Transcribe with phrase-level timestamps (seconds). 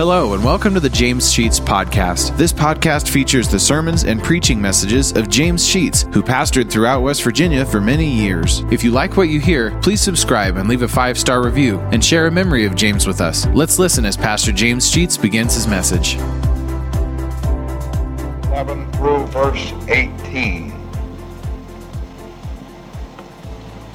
[0.00, 2.34] Hello, and welcome to the James Sheets Podcast.
[2.38, 7.22] This podcast features the sermons and preaching messages of James Sheets, who pastored throughout West
[7.22, 8.60] Virginia for many years.
[8.70, 12.02] If you like what you hear, please subscribe and leave a five star review and
[12.02, 13.44] share a memory of James with us.
[13.48, 16.14] Let's listen as Pastor James Sheets begins his message.
[18.46, 20.69] 11 through verse 18.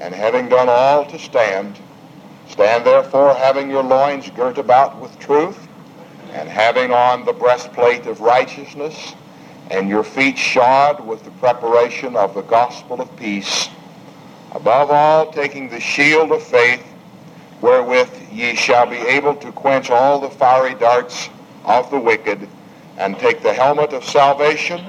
[0.00, 1.78] and having done all to stand,
[2.48, 5.68] stand therefore having your loins girt about with truth,
[6.32, 9.14] and having on the breastplate of righteousness,
[9.70, 13.68] and your feet shod with the preparation of the gospel of peace.
[14.52, 16.84] Above all, taking the shield of faith,
[17.60, 21.28] wherewith ye shall be able to quench all the fiery darts
[21.64, 22.48] of the wicked,
[22.96, 24.80] and take the helmet of salvation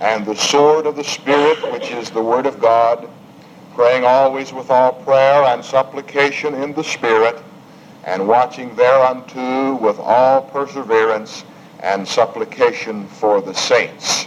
[0.00, 3.08] and the sword of the Spirit, which is the word of God,
[3.78, 7.40] praying always with all prayer and supplication in the Spirit,
[8.02, 11.44] and watching thereunto with all perseverance
[11.78, 14.26] and supplication for the saints.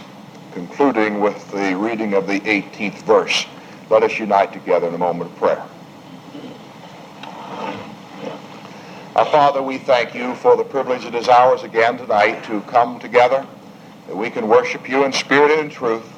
[0.54, 3.44] Concluding with the reading of the 18th verse.
[3.90, 5.62] Let us unite together in a moment of prayer.
[9.14, 12.98] Our Father, we thank you for the privilege it is ours again tonight to come
[12.98, 13.46] together,
[14.06, 16.10] that we can worship you in spirit and in truth.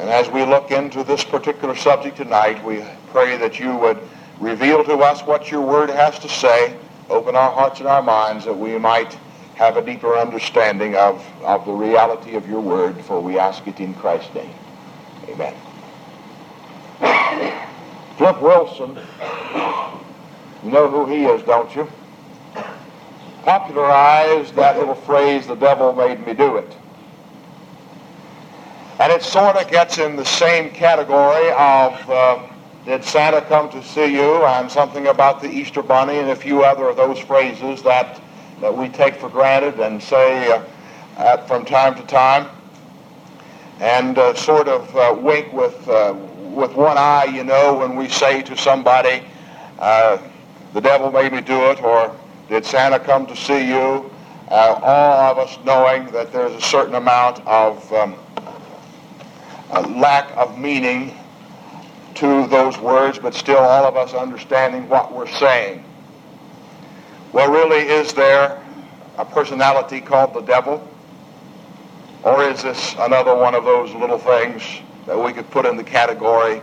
[0.00, 3.98] And as we look into this particular subject tonight, we pray that you would
[4.40, 6.74] reveal to us what your word has to say,
[7.10, 9.12] open our hearts and our minds that we might
[9.56, 13.78] have a deeper understanding of, of the reality of your word, for we ask it
[13.78, 14.54] in Christ's name.
[15.28, 15.54] Amen.
[18.16, 18.98] Flip Wilson,
[20.64, 21.86] you know who he is, don't you?
[23.42, 26.76] popularized that little phrase, the devil made me do it.
[29.00, 32.46] And it sort of gets in the same category of uh,
[32.84, 36.64] did Santa come to see you and something about the Easter Bunny and a few
[36.64, 38.20] other of those phrases that,
[38.60, 40.62] that we take for granted and say uh,
[41.16, 42.46] at, from time to time
[43.80, 46.14] and uh, sort of uh, wink with, uh,
[46.52, 49.22] with one eye, you know, when we say to somebody,
[49.78, 50.18] uh,
[50.74, 52.14] the devil made me do it, or
[52.50, 54.10] did Santa come to see you?
[54.48, 58.14] Uh, all of us knowing that there's a certain amount of um,
[59.70, 61.14] lack of meaning
[62.16, 65.84] to those words, but still all of us understanding what we're saying.
[67.32, 68.60] Well, really, is there
[69.16, 70.86] a personality called the devil?
[72.24, 74.62] Or is this another one of those little things
[75.06, 76.60] that we could put in the category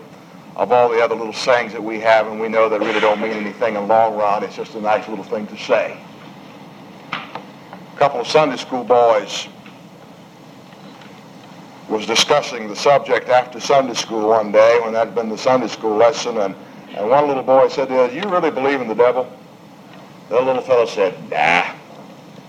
[0.56, 3.22] of all the other little sayings that we have, and we know that really don't
[3.22, 4.44] mean anything in the long run.
[4.44, 5.98] It's just a nice little thing to say.
[7.12, 9.48] A couple of Sunday school boys
[11.90, 15.68] was discussing the subject after Sunday school one day when that had been the Sunday
[15.68, 16.56] school lesson, and,
[16.90, 19.32] and one little boy said, do you really believe in the devil?
[20.30, 21.74] The little fellow said, nah,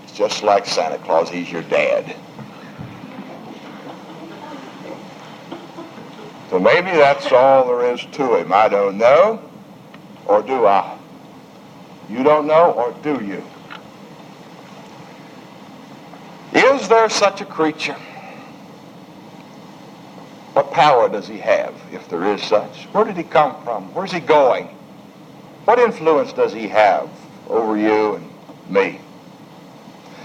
[0.03, 1.29] it's just like Santa Claus.
[1.29, 2.15] He's your dad.
[6.49, 8.51] So maybe that's all there is to him.
[8.51, 9.41] I don't know,
[10.25, 10.97] or do I?
[12.09, 13.43] You don't know, or do you?
[16.51, 17.95] Is there such a creature?
[20.59, 22.83] What power does he have, if there is such?
[22.91, 23.93] Where did he come from?
[23.93, 24.65] Where's he going?
[25.63, 27.09] What influence does he have
[27.47, 28.29] over you and
[28.69, 28.99] me?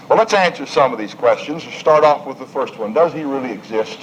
[0.08, 1.64] Well, let's answer some of these questions.
[1.64, 2.92] We'll start off with the first one.
[2.92, 4.00] Does he really exist?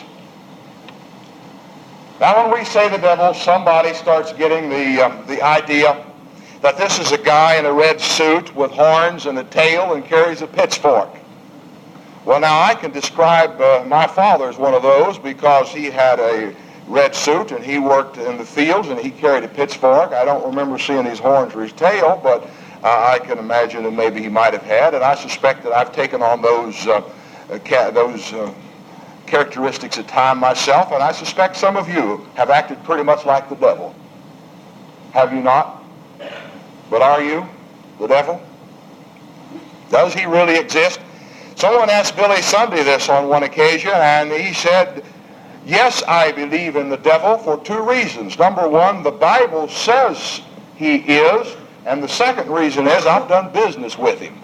[2.22, 6.02] Now, when we say the devil, somebody starts getting the, uh, the idea
[6.62, 10.06] that this is a guy in a red suit with horns and a tail and
[10.06, 11.10] carries a pitchfork.
[12.24, 16.20] Well, now I can describe uh, my father as one of those because he had
[16.20, 16.56] a
[16.88, 20.12] red suit and he worked in the fields and he carried a pitchfork.
[20.12, 22.44] I don't remember seeing his horns or his tail, but
[22.84, 25.92] uh, I can imagine that maybe he might have had, and I suspect that I've
[25.94, 27.02] taken on those uh,
[27.66, 28.54] ca- those uh,
[29.26, 33.50] characteristics at time myself, and I suspect some of you have acted pretty much like
[33.50, 33.96] the devil.
[35.14, 35.84] Have you not?
[36.90, 37.48] But are you
[38.00, 38.42] the devil?
[39.90, 41.00] Does he really exist?
[41.56, 45.04] Someone asked Billy Sunday this on one occasion, and he said,
[45.66, 48.40] Yes, I believe in the devil for two reasons.
[48.40, 50.42] Number one, the Bible says
[50.76, 51.56] he is,
[51.86, 54.40] and the second reason is I've done business with him.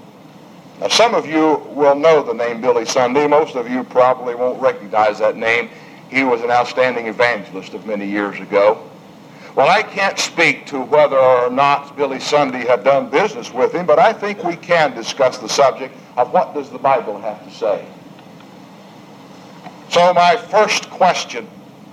[0.79, 3.25] Now, some of you will know the name Billy Sunday.
[3.25, 5.69] Most of you probably won't recognize that name.
[6.09, 8.87] He was an outstanding evangelist of many years ago.
[9.57, 13.87] Well, I can't speak to whether or not Billy Sunday had done business with him,
[13.87, 17.51] but I think we can discuss the subject of what does the Bible have to
[17.51, 17.83] say.
[19.89, 21.47] So my first question,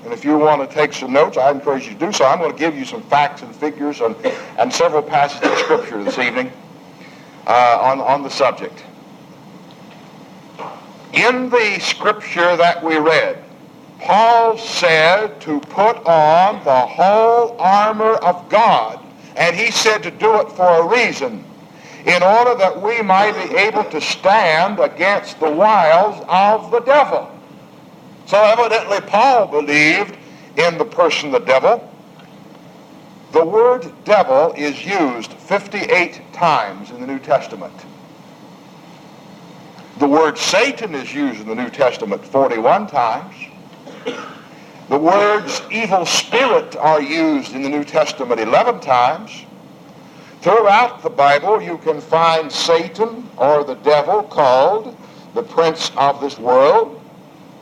[0.05, 2.27] and if you want to take some notes, I encourage you to do so.
[2.27, 4.15] I'm going to give you some facts and figures and,
[4.59, 6.53] and several passages of Scripture this evening
[7.47, 8.85] uh, on, on the subject.
[11.15, 13.43] In the Scripture that we read,
[14.05, 19.01] Paul said to put on the whole armor of God.
[19.35, 21.43] And he said to do it for a reason,
[22.05, 27.31] in order that we might be able to stand against the wiles of the devil.
[28.27, 30.19] So evidently Paul believed
[30.59, 31.91] in the person the devil.
[33.33, 37.75] The word devil is used 58 times in the New Testament.
[39.99, 43.35] The word Satan is used in the New Testament 41 times.
[44.89, 49.45] The words evil spirit are used in the New Testament 11 times.
[50.43, 54.97] Throughout the Bible, you can find Satan or the devil called
[55.33, 57.01] the prince of this world,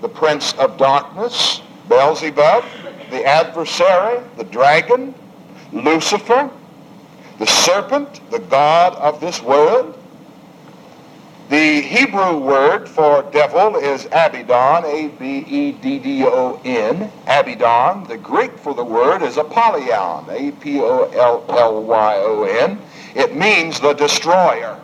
[0.00, 2.64] the prince of darkness, Beelzebub,
[3.10, 5.14] the adversary, the dragon,
[5.72, 6.50] Lucifer,
[7.38, 10.01] the serpent, the god of this world,
[11.52, 15.52] the Hebrew word for devil is Abaddon, A-B-E-D-D-O-N,
[17.26, 18.04] Abaddon.
[18.08, 21.18] The Greek for the word is Apollyon, A-P-O-L-L-Y-O-N.
[23.14, 24.80] It means the destroyer.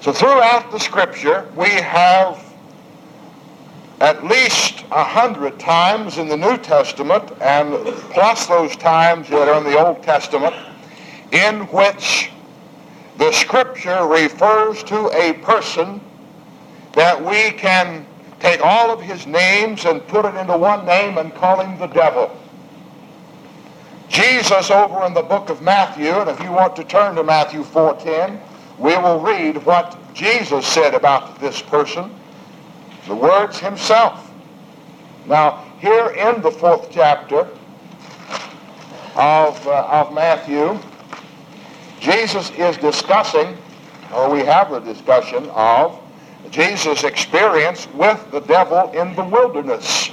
[0.00, 2.42] So throughout the scripture, we have
[4.00, 7.74] at least a hundred times in the New Testament, and
[8.14, 10.54] plus those times that are in the Old Testament,
[11.32, 12.30] in which
[13.18, 16.00] the scripture refers to a person
[16.94, 18.06] that we can
[18.40, 21.86] take all of his names and put it into one name and call him the
[21.86, 22.36] devil.
[24.08, 27.62] Jesus over in the book of Matthew, and if you want to turn to Matthew
[27.62, 28.40] 4.10,
[28.78, 32.14] we will read what Jesus said about this person,
[33.06, 34.30] the words himself.
[35.26, 37.48] Now, here in the fourth chapter
[39.16, 40.78] of, uh, of Matthew,
[42.02, 43.56] Jesus is discussing,
[44.12, 46.00] or we have a discussion of,
[46.50, 50.10] Jesus' experience with the devil in the wilderness.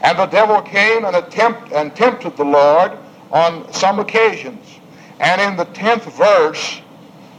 [0.00, 2.92] And the devil came and, attempt, and tempted the Lord
[3.30, 4.64] on some occasions.
[5.20, 6.80] And in the 10th verse,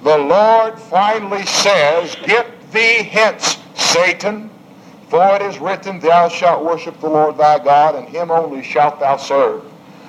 [0.04, 4.52] the Lord finally says, Get thee hence, Satan,
[5.10, 9.00] for it is written, Thou shalt worship the Lord thy God, and him only shalt
[9.00, 9.64] thou serve.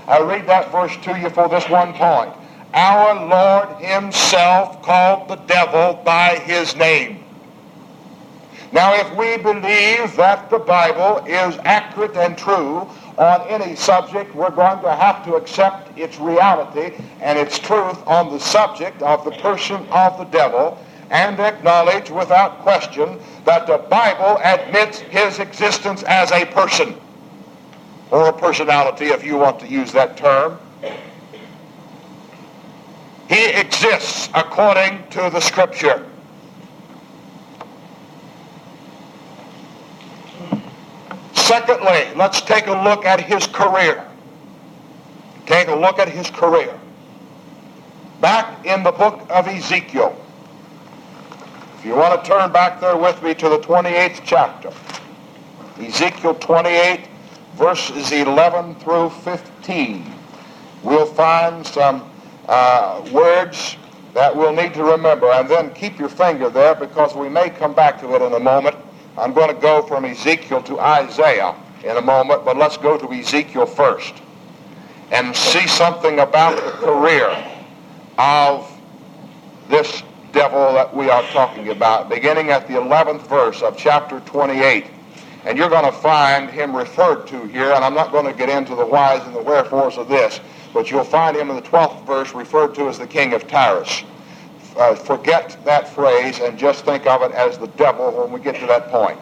[0.06, 2.34] I read that verse to you for this one point
[2.74, 7.24] our Lord himself called the devil by his name.
[8.72, 12.88] Now, if we believe that the Bible is accurate and true
[13.18, 18.30] on any subject, we're going to have to accept its reality and its truth on
[18.30, 20.78] the subject of the person of the devil
[21.10, 26.94] and acknowledge without question that the Bible admits his existence as a person
[28.12, 30.58] or a personality, if you want to use that term.
[33.30, 36.04] He exists according to the Scripture.
[41.32, 44.04] Secondly, let's take a look at his career.
[45.46, 46.76] Take a look at his career.
[48.20, 50.20] Back in the book of Ezekiel.
[51.78, 54.72] If you want to turn back there with me to the 28th chapter.
[55.78, 57.06] Ezekiel 28,
[57.54, 60.14] verses 11 through 15.
[60.82, 62.10] We'll find some
[62.50, 63.76] uh, words
[64.12, 65.30] that we'll need to remember.
[65.30, 68.40] And then keep your finger there because we may come back to it in a
[68.40, 68.76] moment.
[69.16, 71.54] I'm going to go from Ezekiel to Isaiah
[71.84, 74.14] in a moment, but let's go to Ezekiel first
[75.12, 77.28] and see something about the career
[78.18, 78.70] of
[79.68, 80.02] this
[80.32, 84.86] devil that we are talking about, beginning at the 11th verse of chapter 28.
[85.44, 88.48] And you're going to find him referred to here, and I'm not going to get
[88.48, 90.40] into the whys and the wherefores of this.
[90.72, 94.04] But you'll find him in the 12th verse referred to as the king of Tyrus.
[94.76, 98.54] Uh, forget that phrase and just think of it as the devil when we get
[98.60, 99.18] to that point.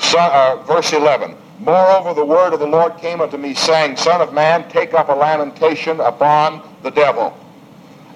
[0.00, 1.36] So, uh, verse 11.
[1.60, 5.08] Moreover, the word of the Lord came unto me, saying, Son of man, take up
[5.08, 7.36] a lamentation upon the devil,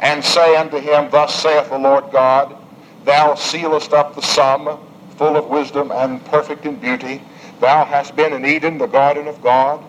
[0.01, 2.57] and say unto him, Thus saith the Lord God,
[3.05, 4.81] Thou sealest up the sum,
[5.17, 7.23] full of wisdom and perfect in beauty.
[7.61, 9.83] Thou hast been in Eden, the garden of God.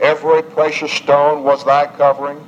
[0.00, 2.44] Every precious stone was thy covering.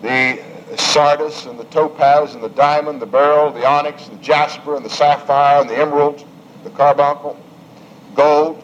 [0.00, 0.42] The
[0.76, 4.90] sardis and the topaz and the diamond, the beryl, the onyx, the jasper and the
[4.90, 6.26] sapphire and the emerald,
[6.64, 7.36] the carbuncle,
[8.14, 8.62] gold,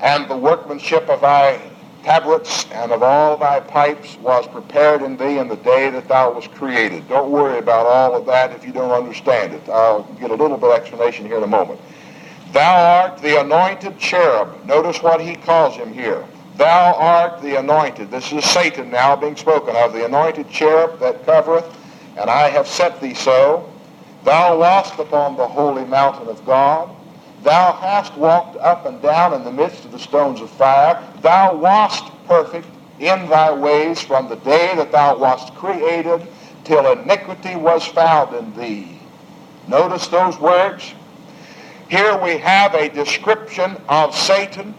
[0.00, 1.60] and the workmanship of thy
[2.02, 6.32] tabrets and of all thy pipes was prepared in thee in the day that thou
[6.32, 7.06] was created.
[7.08, 9.68] Don't worry about all of that if you don't understand it.
[9.68, 11.78] I'll get a little bit of explanation here in a moment.
[12.52, 14.64] Thou art the anointed cherub.
[14.64, 16.24] Notice what he calls him here.
[16.60, 18.10] Thou art the anointed.
[18.10, 21.64] This is Satan now being spoken of, the anointed cherub that covereth,
[22.18, 23.66] and I have set thee so.
[24.24, 26.90] Thou wast upon the holy mountain of God.
[27.42, 31.02] Thou hast walked up and down in the midst of the stones of fire.
[31.22, 36.28] Thou wast perfect in thy ways from the day that thou wast created
[36.64, 39.00] till iniquity was found in thee.
[39.66, 40.92] Notice those words.
[41.88, 44.74] Here we have a description of Satan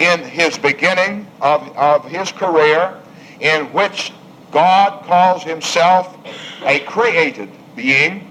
[0.00, 2.98] in his beginning of, of his career
[3.40, 4.12] in which
[4.50, 6.16] God calls himself
[6.64, 8.26] a created being.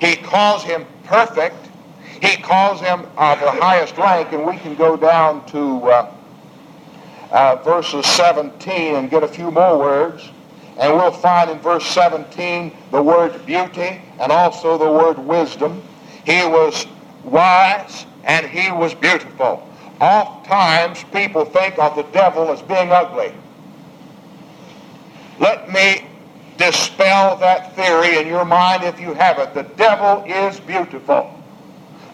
[0.00, 1.56] He calls him perfect.
[2.20, 6.14] He calls him of the highest rank, and we can go down to uh,
[7.30, 10.30] uh, verses 17 and get a few more words.
[10.78, 15.82] And we'll find in verse 17 the word beauty and also the word wisdom.
[16.24, 16.86] He was
[17.24, 19.68] wise, and he was beautiful.
[20.02, 23.32] Oft times people think of the devil as being ugly.
[25.38, 26.04] Let me
[26.58, 29.54] dispel that theory in your mind if you have it.
[29.54, 31.32] The devil is beautiful.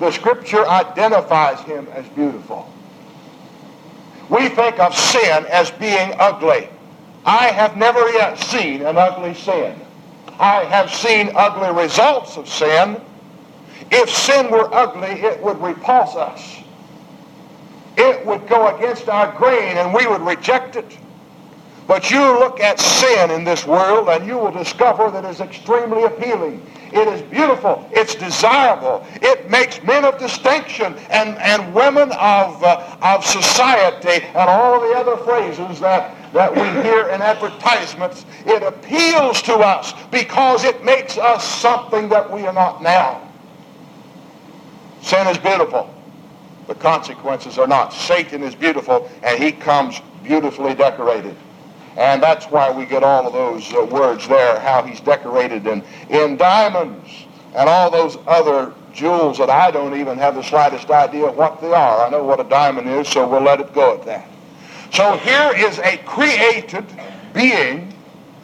[0.00, 2.71] The scripture identifies him as beautiful.
[4.28, 6.68] We think of sin as being ugly.
[7.25, 9.80] I have never yet seen an ugly sin.
[10.38, 13.00] I have seen ugly results of sin,
[13.90, 16.59] if sin were ugly, it would repulse us.
[17.99, 20.97] It would go against our grain and we would reject it.
[21.88, 26.05] But you look at sin in this world and you will discover that it's extremely
[26.05, 26.64] appealing.
[26.93, 27.88] It is beautiful.
[27.93, 29.05] It's desirable.
[29.21, 34.95] It makes men of distinction and, and women of, uh, of society and all the
[34.95, 38.26] other phrases that, that we hear in advertisements.
[38.47, 43.28] It appeals to us because it makes us something that we are not now.
[45.02, 45.93] Sin is beautiful.
[46.68, 47.92] The consequences are not.
[47.92, 51.34] Satan is beautiful, and he comes beautifully decorated.
[51.96, 55.82] And that's why we get all of those uh, words there, how he's decorated in,
[56.10, 57.08] in diamonds
[57.56, 61.72] and all those other jewels that I don't even have the slightest idea what they
[61.72, 62.06] are.
[62.06, 64.28] I know what a diamond is, so we'll let it go at that.
[64.92, 66.84] So here is a created
[67.34, 67.92] being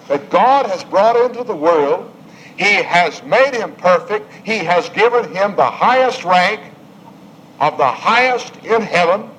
[0.09, 2.11] that God has brought into the world
[2.57, 4.33] he has made him perfect.
[4.45, 6.61] He has given him the highest rank
[7.61, 9.31] of the highest in heaven.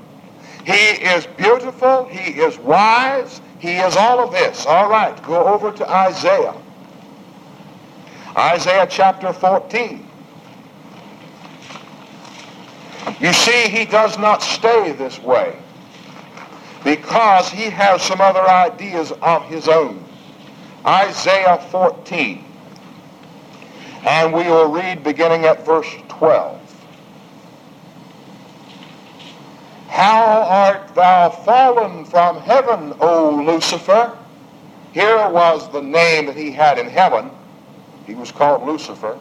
[0.66, 2.06] He is beautiful.
[2.06, 3.42] He is wise.
[3.60, 4.66] He is all of this.
[4.66, 6.56] All right, go over to Isaiah.
[8.38, 10.06] Isaiah chapter 14.
[13.20, 15.58] You see, he does not stay this way
[16.84, 20.04] because he has some other ideas of his own.
[20.86, 22.44] Isaiah 14.
[24.06, 26.65] And we will read beginning at verse 12.
[29.96, 34.14] How art thou fallen from heaven, O Lucifer?
[34.92, 37.32] Here was the name that he had in heaven.
[38.06, 39.18] He was called Lucifer,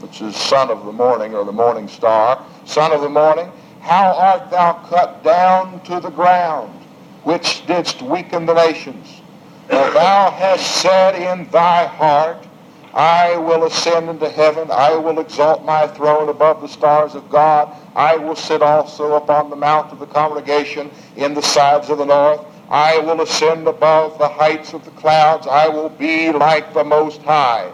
[0.00, 2.44] which is son of the morning or the morning star.
[2.66, 6.78] Son of the morning, how art thou cut down to the ground,
[7.24, 9.22] which didst weaken the nations?
[9.68, 12.46] For thou hast said in thy heart,
[12.98, 14.72] I will ascend into heaven.
[14.72, 17.72] I will exalt my throne above the stars of God.
[17.94, 22.04] I will sit also upon the mount of the congregation in the sides of the
[22.04, 22.44] north.
[22.68, 25.46] I will ascend above the heights of the clouds.
[25.46, 27.70] I will be like the Most High.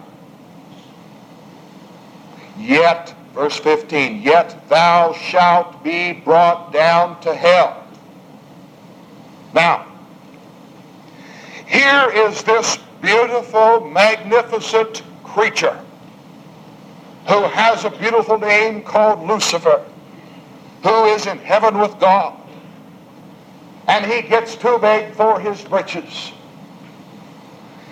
[2.58, 7.82] Yet, verse 15, yet thou shalt be brought down to hell.
[9.54, 9.86] Now,
[11.66, 15.02] here is this beautiful, magnificent
[15.34, 15.78] creature
[17.26, 19.84] who has a beautiful name called Lucifer,
[20.82, 22.38] who is in heaven with God.
[23.88, 26.32] And he gets too big for his britches.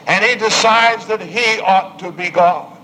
[0.07, 2.79] And he decides that he ought to be God.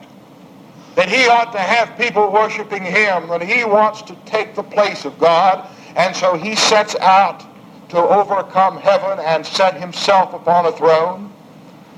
[0.94, 3.28] That he ought to have people worshiping him.
[3.28, 5.68] That he wants to take the place of God.
[5.96, 7.44] And so he sets out
[7.90, 11.32] to overcome heaven and set himself upon a throne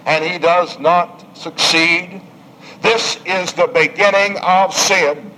[0.07, 2.21] and he does not succeed.
[2.83, 5.31] This is the beginning of sin.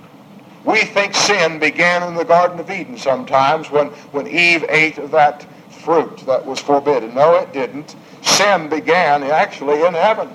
[0.65, 5.11] We think sin began in the Garden of Eden sometimes when, when Eve ate of
[5.11, 7.13] that fruit that was forbidden.
[7.15, 7.95] No, it didn't.
[8.21, 10.29] Sin began actually in heaven.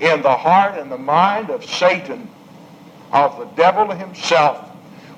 [0.00, 2.28] in the heart and the mind of Satan,
[3.12, 4.68] of the devil himself,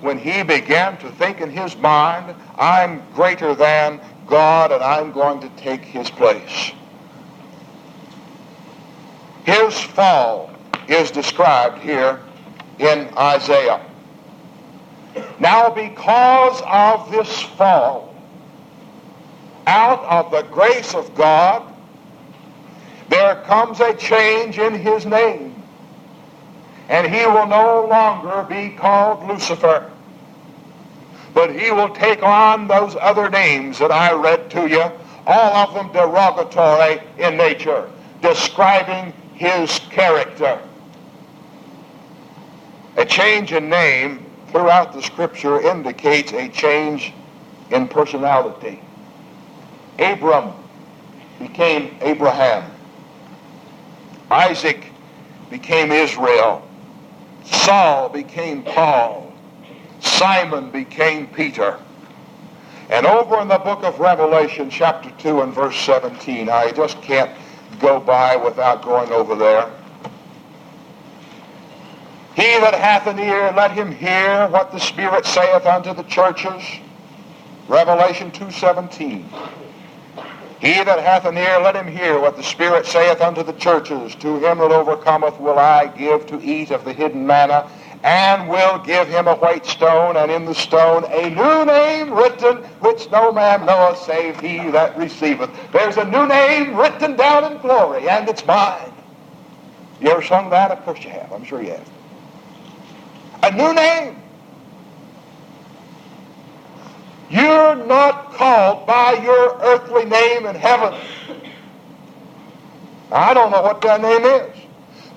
[0.01, 5.41] when he began to think in his mind, I'm greater than God and I'm going
[5.41, 6.73] to take his place.
[9.45, 10.50] His fall
[10.91, 12.21] is described here
[12.79, 13.81] in Isaiah.
[15.39, 18.15] Now because of this fall,
[19.67, 21.63] out of the grace of God,
[23.09, 25.55] there comes a change in his name.
[26.89, 29.91] And he will no longer be called Lucifer.
[31.35, 34.91] But he will take on those other names that I read to you,
[35.27, 37.89] all of them derogatory in nature,
[38.21, 40.61] describing his character.
[43.01, 47.15] A change in name throughout the scripture indicates a change
[47.71, 48.79] in personality.
[49.99, 50.53] Abram
[51.39, 52.71] became Abraham.
[54.31, 54.85] Isaac
[55.49, 56.69] became Israel.
[57.47, 59.33] Saul became Paul.
[60.01, 61.79] Simon became Peter.
[62.91, 67.31] And over in the book of Revelation, chapter 2 and verse 17, I just can't
[67.79, 69.73] go by without going over there.
[72.41, 76.63] He that hath an ear, let him hear what the Spirit saith unto the churches.
[77.69, 79.27] Revelation 2.17.
[80.59, 84.15] He that hath an ear, let him hear what the Spirit saith unto the churches.
[84.15, 87.71] To him that overcometh will I give to eat of the hidden manna,
[88.03, 92.65] and will give him a white stone, and in the stone a new name written,
[92.81, 95.51] which no man knoweth save he that receiveth.
[95.73, 98.95] There's a new name written down in glory, and it's mine.
[100.01, 100.71] You ever sung that?
[100.71, 101.31] Of course you have.
[101.35, 102.00] I'm sure you have.
[103.43, 104.17] A new name.
[107.31, 110.99] You're not called by your earthly name in heaven.
[113.13, 114.57] I don't know what that name is.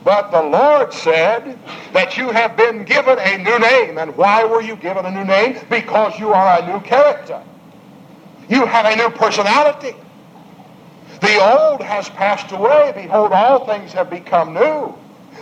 [0.03, 1.57] But the Lord said
[1.93, 3.97] that you have been given a new name.
[3.97, 5.57] And why were you given a new name?
[5.69, 7.41] Because you are a new character.
[8.49, 9.95] You have a new personality.
[11.21, 12.91] The old has passed away.
[12.95, 14.93] Behold, all things have become new.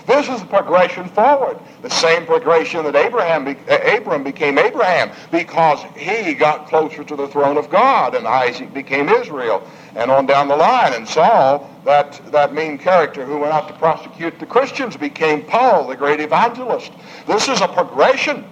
[0.08, 1.58] This is the progression forward.
[1.82, 7.16] The same progression that Abraham, be, uh, Abram became Abraham because he got closer to
[7.16, 10.94] the throne of God and Isaac became Israel and on down the line.
[10.94, 15.88] And Saul, that, that mean character who went out to prosecute the Christians, became Paul,
[15.88, 16.92] the great evangelist.
[17.28, 18.46] This is a progression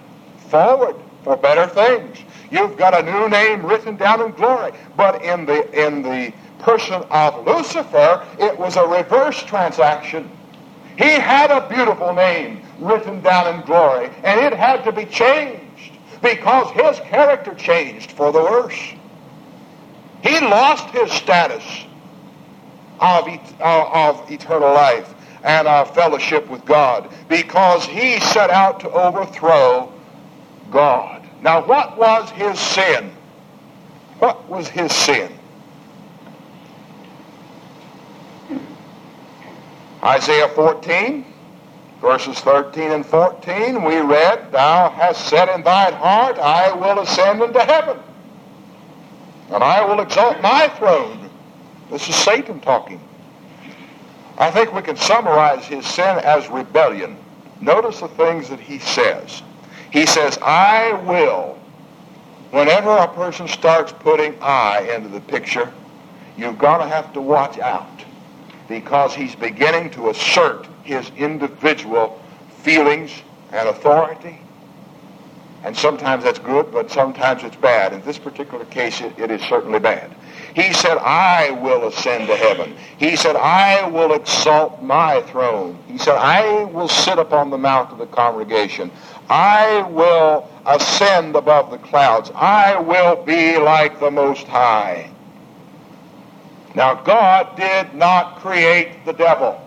[0.49, 2.19] forward for better things.
[2.51, 4.71] You've got a new name written down in glory.
[4.97, 10.29] But in the, in the person of Lucifer, it was a reverse transaction.
[10.99, 15.97] He had a beautiful name written down in glory, and it had to be changed
[16.21, 18.77] because his character changed for the worse.
[20.21, 21.63] He lost his status
[22.99, 25.13] of, et- uh, of eternal life
[25.45, 29.93] and of fellowship with God because he set out to overthrow
[30.69, 31.25] God.
[31.41, 33.13] Now, what was his sin?
[34.17, 35.38] What was his sin?
[40.03, 41.25] Isaiah 14,
[41.99, 47.41] verses 13 and 14, we read, Thou hast said in thine heart, I will ascend
[47.41, 47.99] into heaven,
[49.51, 51.29] and I will exalt my throne.
[51.91, 53.01] This is Satan talking.
[54.37, 57.17] I think we can summarize his sin as rebellion.
[57.59, 59.43] Notice the things that he says.
[59.91, 61.59] He says, I will.
[62.51, 65.73] Whenever a person starts putting I into the picture,
[66.37, 67.99] you're going to have to watch out
[68.69, 72.21] because he's beginning to assert his individual
[72.61, 73.11] feelings
[73.51, 74.39] and authority.
[75.63, 77.91] And sometimes that's good, but sometimes it's bad.
[77.91, 80.15] In this particular case, it, it is certainly bad.
[80.55, 82.75] He said, I will ascend to heaven.
[82.97, 85.77] He said, I will exalt my throne.
[85.87, 88.89] He said, I will sit upon the mount of the congregation.
[89.29, 92.31] I will ascend above the clouds.
[92.35, 95.11] I will be like the Most High.
[96.75, 99.59] Now, God did not create the devil.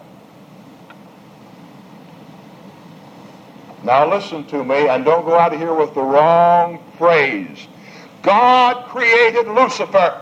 [3.82, 7.66] Now, listen to me and don't go out of here with the wrong phrase.
[8.22, 10.20] God created Lucifer.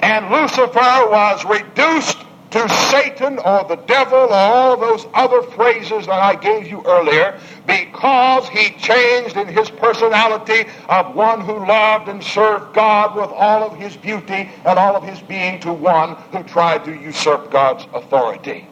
[0.00, 2.18] And Lucifer was reduced
[2.50, 7.38] to Satan or the devil or all those other phrases that I gave you earlier
[7.66, 13.62] because he changed in his personality of one who loved and served God with all
[13.62, 17.86] of his beauty and all of his being to one who tried to usurp God's
[17.92, 18.66] authority.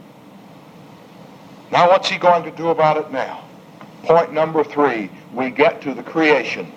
[1.71, 3.45] Now what's he going to do about it now?
[4.05, 6.73] Point number three, we get to the creation.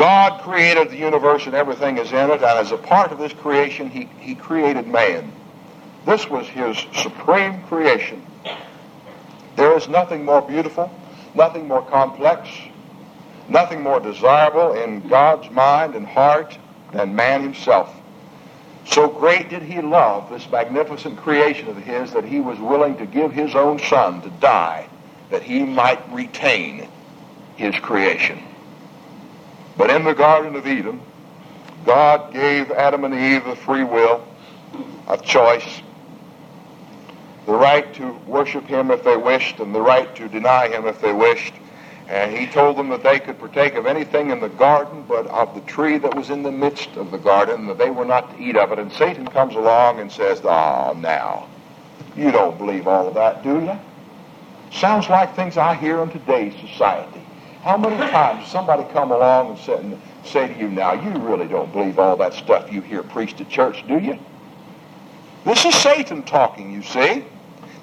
[0.00, 3.34] God created the universe and everything is in it, and as a part of this
[3.34, 5.30] creation, he, he created man.
[6.06, 8.24] This was his supreme creation.
[9.56, 10.90] There is nothing more beautiful,
[11.34, 12.48] nothing more complex,
[13.46, 16.56] nothing more desirable in God's mind and heart
[16.94, 17.94] than man himself.
[18.86, 23.04] So great did he love this magnificent creation of his that he was willing to
[23.04, 24.88] give his own son to die
[25.28, 26.88] that he might retain
[27.56, 28.42] his creation.
[29.80, 31.00] But in the Garden of Eden,
[31.86, 34.22] God gave Adam and Eve a free will,
[35.08, 35.80] a choice,
[37.46, 41.00] the right to worship him if they wished and the right to deny him if
[41.00, 41.54] they wished.
[42.10, 45.54] And he told them that they could partake of anything in the garden, but of
[45.54, 48.42] the tree that was in the midst of the garden, that they were not to
[48.42, 48.78] eat of it.
[48.78, 51.48] And Satan comes along and says, Ah, now,
[52.14, 53.78] you don't believe all of that, do you?
[54.78, 57.19] Sounds like things I hear in today's society.
[57.62, 61.46] How many times somebody come along and say, and say to you, now, you really
[61.46, 64.18] don't believe all that stuff you hear preached at church, do you?
[65.44, 67.24] This is Satan talking, you see.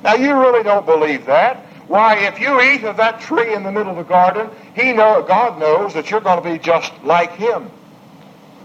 [0.03, 1.57] Now, you really don't believe that.
[1.87, 5.23] Why, if you eat of that tree in the middle of the garden, he know,
[5.27, 7.69] God knows that you're going to be just like him.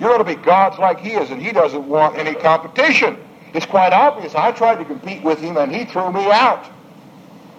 [0.00, 3.18] You're going to be God's like he is, and he doesn't want any competition.
[3.54, 4.34] It's quite obvious.
[4.34, 6.66] I tried to compete with him, and he threw me out.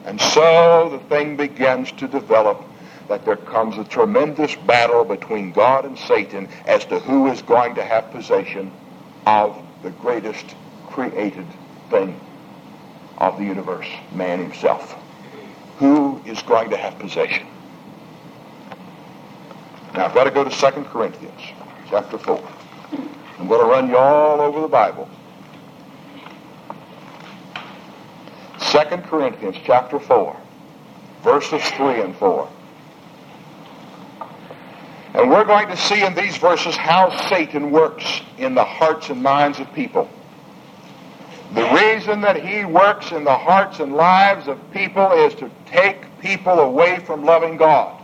[0.06, 2.62] And so the thing begins to develop
[3.08, 7.76] that there comes a tremendous battle between God and Satan as to who is going
[7.76, 8.72] to have possession
[9.26, 10.56] of the greatest
[10.88, 11.48] created
[11.90, 12.20] thing
[13.18, 14.98] of the universe, man himself
[15.78, 17.46] who is going to have possession.
[19.94, 21.42] Now, I've got to go to 2 Corinthians
[21.90, 22.42] chapter 4.
[23.40, 25.10] I'm going to run you all over the Bible.
[28.60, 30.36] 2 Corinthians chapter 4,
[31.22, 32.50] verses 3 and 4.
[35.14, 39.22] And we're going to see in these verses how Satan works in the hearts and
[39.22, 40.10] minds of people.
[41.54, 46.20] The reason that he works in the hearts and lives of people is to take
[46.20, 48.02] people away from loving God.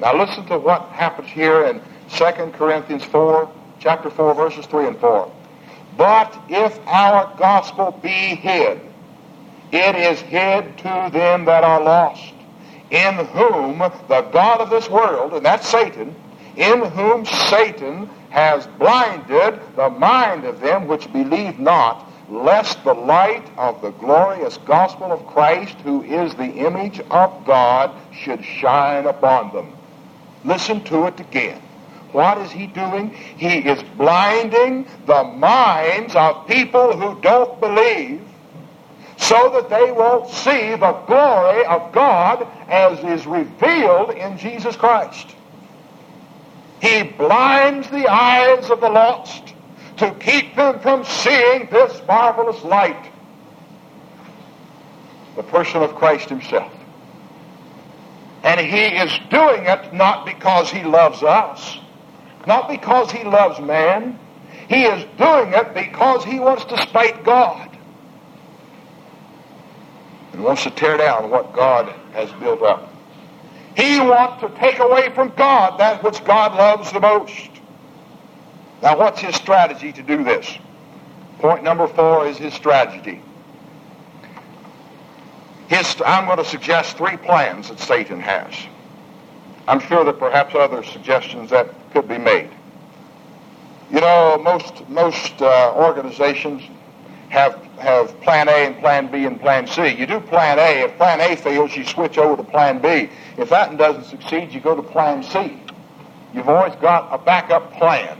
[0.00, 2.24] Now listen to what happens here in 2
[2.56, 5.32] Corinthians 4, chapter 4, verses 3 and 4.
[5.96, 8.80] But if our gospel be hid,
[9.70, 12.34] it is hid to them that are lost,
[12.90, 16.14] in whom the God of this world, and that's Satan,
[16.56, 23.46] in whom Satan has blinded the mind of them which believe not, lest the light
[23.56, 29.52] of the glorious gospel of Christ, who is the image of God, should shine upon
[29.54, 29.72] them.
[30.44, 31.60] Listen to it again.
[32.12, 33.10] What is he doing?
[33.10, 38.27] He is blinding the minds of people who don't believe
[39.18, 45.34] so that they won't see the glory of God as is revealed in Jesus Christ.
[46.80, 49.54] He blinds the eyes of the lost
[49.96, 53.10] to keep them from seeing this marvelous light.
[55.34, 56.72] The person of Christ himself.
[58.44, 61.78] And he is doing it not because he loves us,
[62.46, 64.16] not because he loves man.
[64.68, 67.77] He is doing it because he wants to spite God.
[70.38, 72.88] And wants to tear down what God has built up.
[73.76, 77.50] He wants to take away from God that which God loves the most.
[78.80, 80.56] Now, what's his strategy to do this?
[81.40, 83.20] Point number four is his strategy.
[85.66, 88.54] His, I'm going to suggest three plans that Satan has.
[89.66, 92.50] I'm sure that perhaps other suggestions that could be made.
[93.90, 96.62] You know, most most uh, organizations
[97.28, 99.88] have have Plan A and Plan B and Plan C.
[99.88, 100.84] You do Plan A.
[100.84, 103.08] If Plan A fails, you switch over to Plan B.
[103.36, 105.60] If that doesn't succeed, you go to Plan C.
[106.34, 108.18] You've always got a backup plan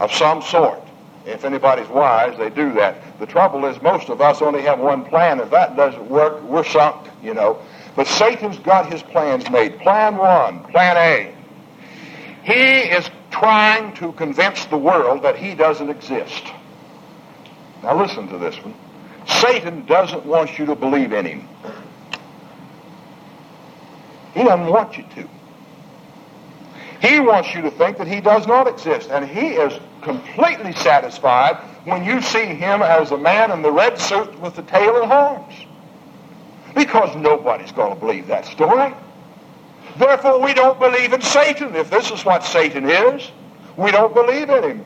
[0.00, 0.80] of some sort.
[1.26, 3.18] If anybody's wise, they do that.
[3.18, 5.40] The trouble is most of us only have one plan.
[5.40, 7.58] If that doesn't work, we're sunk, you know.
[7.96, 9.78] But Satan's got his plans made.
[9.80, 11.34] Plan one, plan A.
[12.42, 16.44] He is trying to convince the world that he doesn't exist.
[17.84, 18.74] Now listen to this one.
[19.26, 21.48] Satan doesn't want you to believe in him.
[24.32, 25.28] He doesn't want you to.
[27.06, 29.10] He wants you to think that he does not exist.
[29.10, 33.98] And he is completely satisfied when you see him as a man in the red
[33.98, 35.54] suit with the tail and horns.
[36.74, 38.94] Because nobody's going to believe that story.
[39.98, 41.76] Therefore, we don't believe in Satan.
[41.76, 43.30] If this is what Satan is,
[43.76, 44.84] we don't believe in him.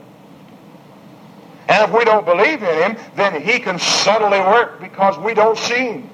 [1.68, 5.58] And if we don't believe in him, then he can subtly work because we don't
[5.58, 6.10] see him.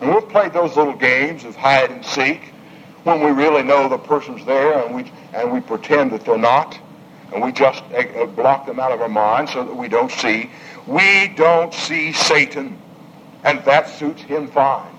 [0.00, 2.52] And we've played those little games of hide and seek
[3.04, 6.78] when we really know the person's there and we, and we pretend that they're not,
[7.32, 10.50] and we just uh, block them out of our mind so that we don't see.
[10.86, 12.80] We don't see Satan,
[13.44, 14.92] and that suits him fine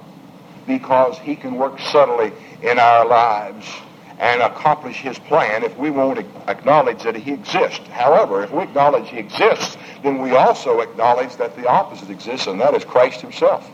[0.68, 3.68] because he can work subtly in our lives
[4.20, 7.88] and accomplish his plan if we won't acknowledge that he exists.
[7.88, 12.60] However, if we acknowledge he exists, then we also acknowledge that the opposite exists, and
[12.62, 13.70] that is Christ himself.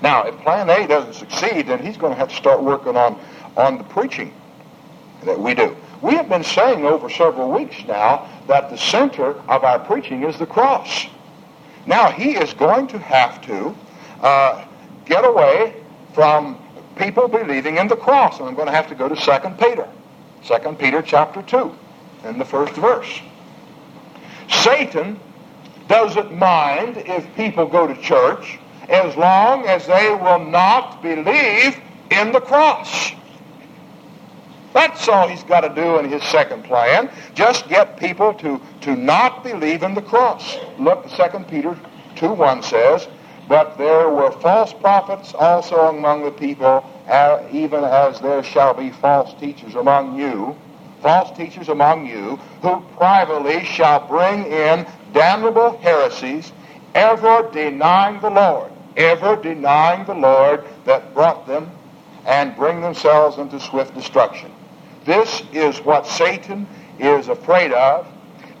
[0.00, 3.20] Now, if plan A doesn't succeed, then he's going to have to start working on,
[3.56, 4.34] on the preaching
[5.24, 5.76] that we do.
[6.00, 10.38] We have been saying over several weeks now that the center of our preaching is
[10.38, 11.06] the cross.
[11.86, 13.74] Now, he is going to have to
[14.20, 14.64] uh,
[15.04, 15.74] get away
[16.12, 16.61] from
[16.96, 18.38] people believing in the cross.
[18.38, 19.88] And I'm going to have to go to 2 Peter.
[20.44, 21.74] 2 Peter chapter 2
[22.24, 23.20] in the first verse.
[24.48, 25.18] Satan
[25.88, 32.32] doesn't mind if people go to church as long as they will not believe in
[32.32, 33.12] the cross.
[34.72, 37.10] That's all he's got to do in his second plan.
[37.34, 40.56] Just get people to, to not believe in the cross.
[40.78, 41.78] Look, 2 Peter
[42.16, 43.08] 2 1 says,
[43.52, 48.88] But there were false prophets also among the people, uh, even as there shall be
[48.88, 50.56] false teachers among you,
[51.02, 56.50] false teachers among you, who privately shall bring in damnable heresies,
[56.94, 61.70] ever denying the Lord, ever denying the Lord that brought them,
[62.24, 64.50] and bring themselves into swift destruction.
[65.04, 66.66] This is what Satan
[66.98, 68.06] is afraid of,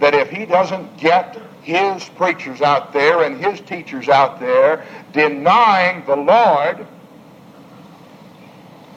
[0.00, 6.04] that if he doesn't get his preachers out there and his teachers out there denying
[6.06, 6.86] the Lord,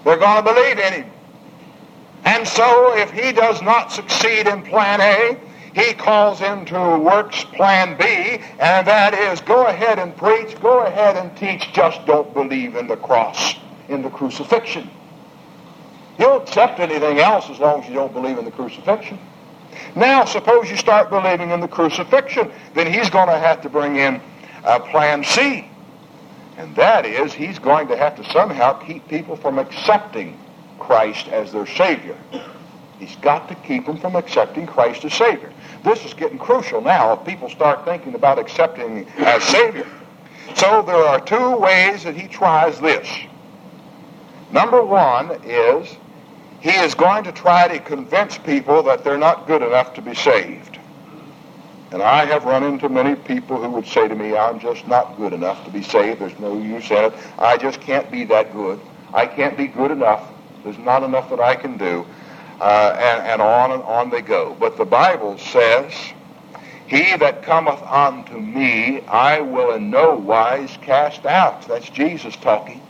[0.04, 1.12] they're going to believe in him.
[2.26, 5.38] And so if he does not succeed in plan A,
[5.80, 11.18] he calls into works plan B, and that is go ahead and preach, go ahead
[11.18, 13.56] and teach, just don't believe in the cross,
[13.90, 14.90] in the crucifixion.
[16.18, 19.20] You'll accept anything else as long as you don't believe in the crucifixion.
[19.96, 23.96] Now, suppose you start believing in the crucifixion, then he's going to have to bring
[23.96, 24.22] in
[24.64, 25.70] uh, plan C.
[26.58, 30.38] And that is, he's going to have to somehow keep people from accepting
[30.80, 32.18] Christ as their Savior.
[33.00, 35.52] He's got to keep them from accepting Christ as Savior.
[35.84, 39.88] This is getting crucial now if people start thinking about accepting as Savior.
[40.56, 43.08] So there are two ways that he tries this.
[44.52, 45.98] Number one is
[46.66, 50.16] he is going to try to convince people that they're not good enough to be
[50.16, 50.80] saved.
[51.92, 55.16] And I have run into many people who would say to me, I'm just not
[55.16, 56.22] good enough to be saved.
[56.22, 57.14] There's no use in it.
[57.38, 58.80] I just can't be that good.
[59.14, 60.32] I can't be good enough.
[60.64, 62.04] There's not enough that I can do.
[62.60, 64.58] Uh, and, and on and on they go.
[64.60, 65.94] But the Bible says,
[66.88, 71.68] He that cometh unto me, I will in no wise cast out.
[71.68, 72.82] That's Jesus talking.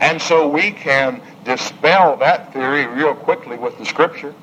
[0.00, 4.34] And so we can dispel that theory real quickly with the scripture.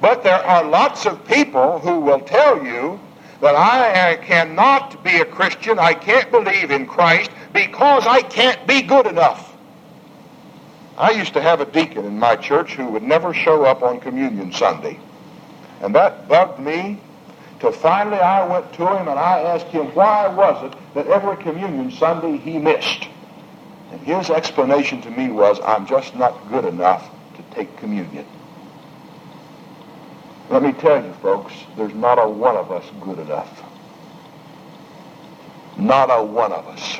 [0.00, 2.98] But there are lots of people who will tell you
[3.40, 8.82] that I cannot be a Christian, I can't believe in Christ because I can't be
[8.82, 9.54] good enough.
[10.96, 14.00] I used to have a deacon in my church who would never show up on
[14.00, 14.98] Communion Sunday.
[15.82, 17.00] And that bugged me
[17.58, 21.36] till finally I went to him and I asked him why was it that every
[21.42, 23.08] Communion Sunday he missed.
[23.94, 28.26] And his explanation to me was, I'm just not good enough to take communion.
[30.50, 33.62] Let me tell you, folks, there's not a one of us good enough.
[35.78, 36.98] Not a one of us.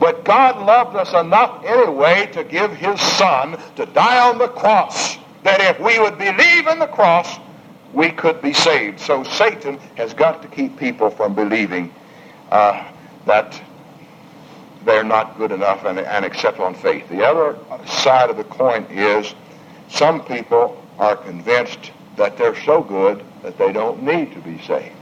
[0.00, 5.18] But God loved us enough anyway to give his son to die on the cross
[5.44, 7.38] that if we would believe in the cross,
[7.92, 8.98] we could be saved.
[8.98, 11.94] So Satan has got to keep people from believing
[12.50, 12.90] uh,
[13.26, 13.62] that
[14.84, 17.08] they're not good enough and, and accept on faith.
[17.08, 19.34] The other side of the coin is
[19.88, 24.94] some people are convinced that they're so good that they don't need to be saved.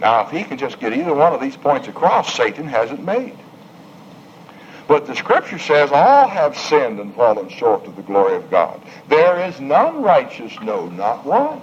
[0.00, 3.36] Now, if he can just get either one of these points across, Satan hasn't made.
[4.88, 8.80] But the scripture says all have sinned and fallen short of the glory of God.
[9.08, 11.60] There is none righteous, no, not one.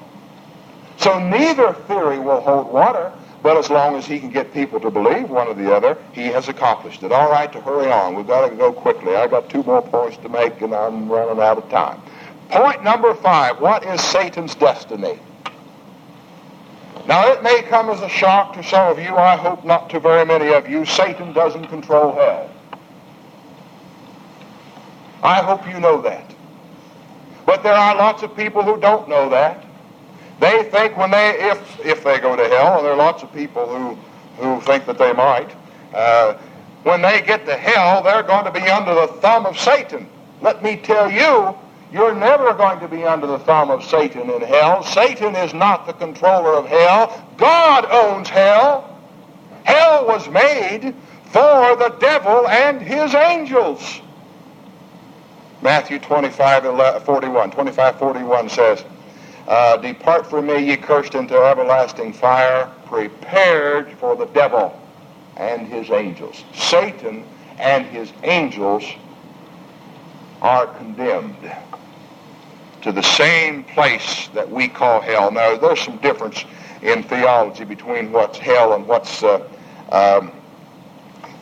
[0.98, 3.12] So neither theory will hold water.
[3.44, 6.28] But as long as he can get people to believe one or the other, he
[6.28, 7.12] has accomplished it.
[7.12, 8.16] All right, to hurry on.
[8.16, 9.18] We've got to go quickly.
[9.18, 12.02] I've got two more points to make, and I'm running out of time.
[12.50, 13.60] Point number five.
[13.60, 15.20] What is Satan's destiny?
[17.06, 19.14] Now, it may come as a shock to some of you.
[19.14, 20.86] I hope not to very many of you.
[20.86, 22.50] Satan doesn't control hell.
[25.22, 26.34] I hope you know that.
[27.46, 29.63] But there are lots of people who don't know that.
[30.44, 33.32] They think when they, if, if they go to hell, and there are lots of
[33.32, 33.98] people who,
[34.44, 35.50] who think that they might,
[35.94, 36.34] uh,
[36.84, 40.06] when they get to hell, they're going to be under the thumb of Satan.
[40.42, 41.58] let me tell you,
[41.94, 44.84] you're never going to be under the thumb of Satan in hell.
[44.84, 47.26] Satan is not the controller of hell.
[47.38, 49.00] God owns hell.
[49.64, 50.94] Hell was made
[51.28, 54.02] for the devil and his angels.
[55.62, 58.84] Matthew 25, 41, 25, 41 says,
[59.48, 64.80] uh, Depart from me, ye cursed, into everlasting fire, prepared for the devil
[65.38, 66.44] and his angels.
[66.54, 67.26] Satan
[67.58, 68.84] and his angels
[70.42, 71.52] are condemned
[72.82, 75.32] to the same place that we call hell.
[75.32, 76.44] Now, there's some difference
[76.82, 79.48] in theology between what's hell and what's uh,
[79.92, 80.32] um,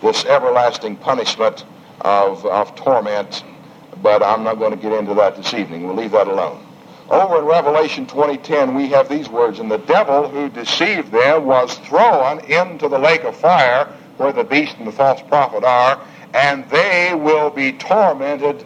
[0.01, 1.65] this everlasting punishment
[2.01, 3.43] of, of torment,
[4.01, 5.85] but I'm not going to get into that this evening.
[5.85, 6.63] We'll leave that alone.
[7.11, 11.75] Over in Revelation 20:10, we have these words, And the devil who deceived them was
[11.79, 15.99] thrown into the lake of fire, where the beast and the false prophet are,
[16.33, 18.63] and they will be tormented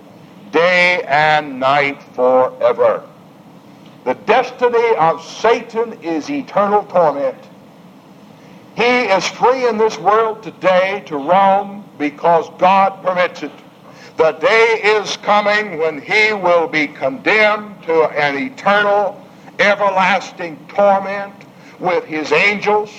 [0.52, 3.02] day and night forever.
[4.04, 7.38] The destiny of Satan is eternal torment.
[8.76, 13.52] He is free in this world today to roam because God permits it.
[14.18, 19.22] The day is coming when he will be condemned to an eternal,
[19.60, 21.34] everlasting torment
[21.80, 22.92] with his angels,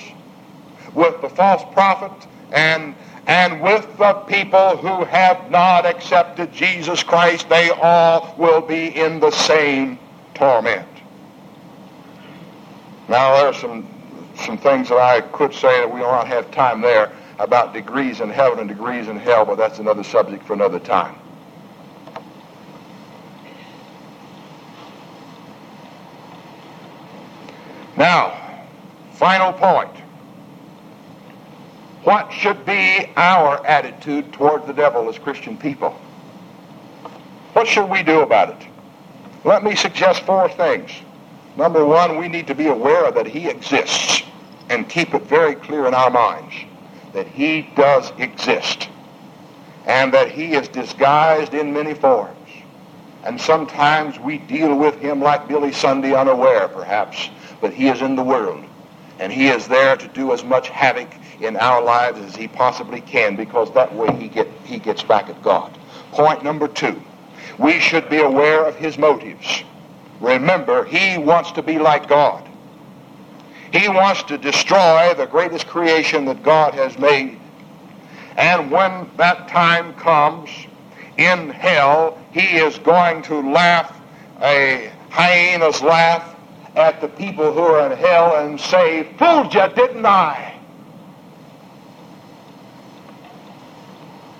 [0.93, 2.11] with the false prophet,
[2.51, 2.95] and
[3.27, 9.19] and with the people who have not accepted Jesus Christ, they all will be in
[9.19, 9.99] the same
[10.33, 10.87] torment.
[13.09, 13.85] Now, there are some,
[14.37, 18.29] some things that I could say that we don't have time there about degrees in
[18.29, 21.15] heaven and degrees in hell, but that's another subject for another time.
[27.95, 28.33] Now,
[29.13, 29.91] final point.
[32.03, 35.91] What should be our attitude toward the devil as Christian people?
[37.53, 38.67] What should we do about it?
[39.43, 40.91] Let me suggest four things.
[41.57, 44.23] Number one, we need to be aware that he exists
[44.69, 46.53] and keep it very clear in our minds
[47.17, 48.89] that he does exist
[49.87, 52.37] and that he is disguised in many forms.
[53.23, 58.15] And sometimes we deal with him like Billy Sunday unaware, perhaps, but he is in
[58.15, 58.63] the world
[59.17, 61.09] and he is there to do as much havoc
[61.41, 65.27] in our lives as he possibly can because that way he, get, he gets back
[65.27, 65.75] at God.
[66.11, 67.01] Point number two,
[67.57, 69.63] we should be aware of his motives.
[70.21, 72.46] Remember, he wants to be like God.
[73.71, 77.39] He wants to destroy the greatest creation that God has made.
[78.37, 80.49] And when that time comes
[81.17, 83.99] in hell, he is going to laugh
[84.41, 86.35] a hyena's laugh
[86.75, 90.53] at the people who are in hell and say, Fooled you, didn't I?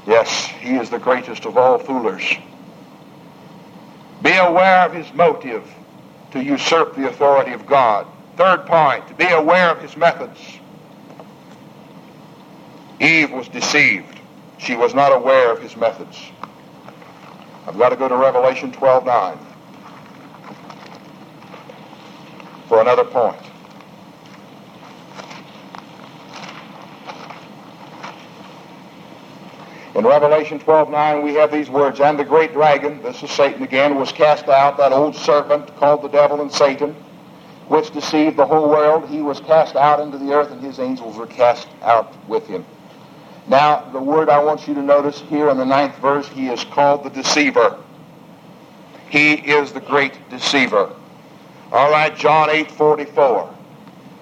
[0.05, 2.39] Yes, he is the greatest of all foolers.
[4.21, 5.69] Be aware of his motive
[6.31, 8.07] to usurp the authority of God.
[8.37, 10.39] Third point, be aware of his methods.
[12.99, 14.19] Eve was deceived.
[14.59, 16.21] She was not aware of his methods.
[17.65, 19.39] I've got to go to Revelation 12 9
[22.67, 23.41] for another point.
[29.95, 33.63] In Revelation 12, 9, we have these words, And the great dragon, this is Satan
[33.63, 36.95] again, was cast out, that old serpent called the devil and Satan,
[37.67, 39.09] which deceived the whole world.
[39.09, 42.65] He was cast out into the earth, and his angels were cast out with him.
[43.47, 46.63] Now, the word I want you to notice here in the ninth verse, he is
[46.65, 47.77] called the deceiver.
[49.09, 50.93] He is the great deceiver.
[51.71, 53.53] All right, John 8, 44.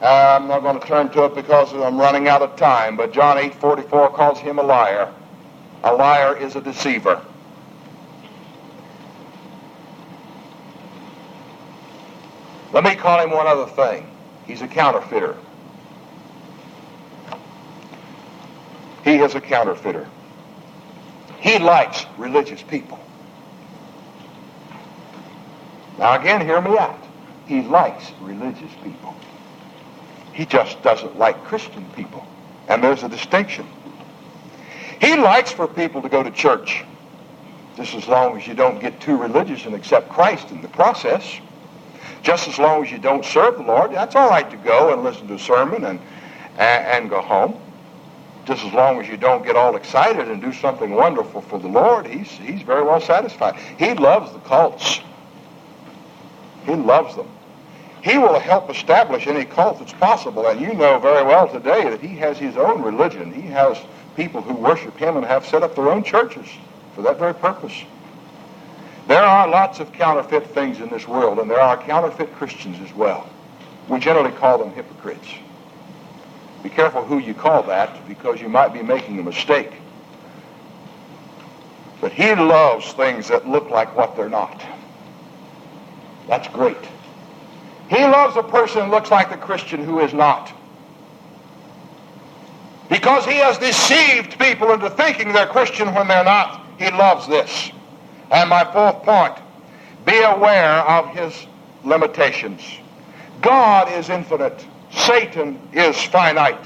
[0.01, 3.11] Uh, I'm not going to turn to it because I'm running out of time, but
[3.11, 5.11] John 8, 44 calls him a liar.
[5.83, 7.21] A liar is a deceiver.
[12.75, 14.05] Let me call him one other thing.
[14.45, 15.37] He's a counterfeiter.
[19.05, 20.05] He is a counterfeiter.
[21.39, 22.99] He likes religious people.
[25.97, 26.99] Now again, hear me out.
[27.47, 29.15] He likes religious people.
[30.33, 32.27] He just doesn't like Christian people.
[32.67, 33.65] And there's a distinction.
[34.99, 36.83] He likes for people to go to church,
[37.77, 41.39] just as long as you don't get too religious and accept Christ in the process.
[42.25, 45.03] Just as long as you don't serve the Lord, that's all right to go and
[45.03, 45.99] listen to a sermon and,
[46.57, 47.61] and, and go home.
[48.45, 51.67] Just as long as you don't get all excited and do something wonderful for the
[51.67, 53.55] Lord, he's, he's very well satisfied.
[53.77, 55.01] He loves the cults.
[56.65, 57.27] He loves them.
[58.01, 60.47] He will help establish any cult that's possible.
[60.47, 63.31] And you know very well today that he has his own religion.
[63.31, 63.77] He has
[64.15, 66.47] people who worship him and have set up their own churches
[66.95, 67.83] for that very purpose.
[69.07, 72.93] There are lots of counterfeit things in this world, and there are counterfeit Christians as
[72.95, 73.29] well.
[73.87, 75.27] We generally call them hypocrites.
[76.63, 79.71] Be careful who you call that because you might be making a mistake.
[82.01, 84.63] But he loves things that look like what they're not.
[86.27, 86.77] That's great.
[87.89, 90.51] He loves a person who looks like the Christian who is not.
[92.89, 96.65] Because he has deceived people into thinking they're Christian when they're not.
[96.79, 97.71] He loves this.
[98.31, 99.35] And my fourth point,
[100.05, 101.47] be aware of his
[101.83, 102.61] limitations.
[103.41, 104.65] God is infinite.
[104.91, 106.63] Satan is finite.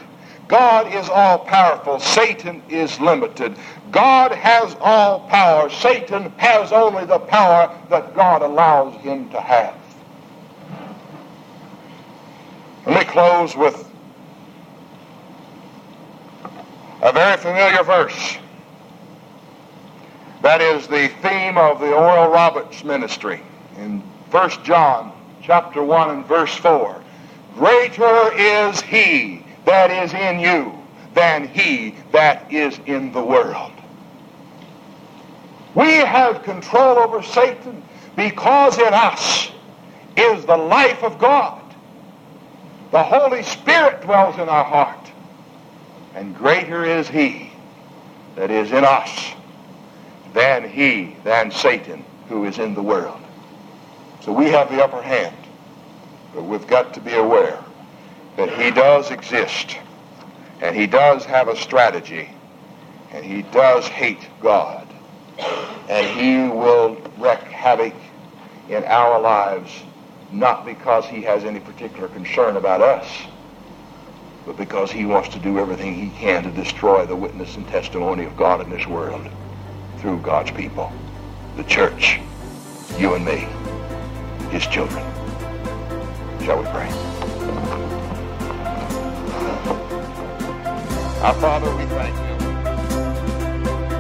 [0.47, 1.99] God is all powerful.
[1.99, 3.55] Satan is limited.
[3.91, 5.69] God has all power.
[5.69, 9.75] Satan has only the power that God allows him to have.
[12.85, 13.87] Let me close with
[17.01, 18.37] a very familiar verse.
[20.41, 23.41] That is the theme of the Oral Roberts ministry
[23.77, 23.99] in
[24.31, 25.11] 1 John
[25.41, 27.01] chapter 1 and verse 4.
[27.55, 30.73] Greater is he that is in you
[31.13, 33.73] than he that is in the world.
[35.75, 37.83] We have control over Satan
[38.15, 39.51] because in us
[40.15, 41.61] is the life of God.
[42.91, 45.11] The Holy Spirit dwells in our heart.
[46.15, 47.51] And greater is he
[48.35, 49.33] that is in us
[50.33, 53.19] than he, than Satan, who is in the world.
[54.21, 55.35] So we have the upper hand.
[56.33, 57.59] But we've got to be aware
[58.37, 59.77] that he does exist.
[60.61, 62.29] And he does have a strategy.
[63.11, 64.87] And he does hate God.
[65.89, 67.95] And he will wreak havoc
[68.69, 69.71] in our lives,
[70.31, 73.07] not because he has any particular concern about us,
[74.45, 78.25] but because he wants to do everything he can to destroy the witness and testimony
[78.25, 79.27] of God in this world
[79.99, 80.91] through God's people,
[81.57, 82.19] the church,
[82.97, 83.47] you and me,
[84.49, 85.03] his children.
[86.41, 86.89] Shall we pray?
[91.21, 92.28] Our Father, we thank you.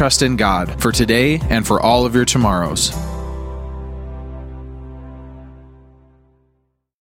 [0.00, 3.09] trust in God for today and for all of your tomorrows.